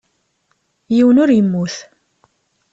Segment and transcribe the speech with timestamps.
[0.95, 1.75] Yiwen ur yemmut.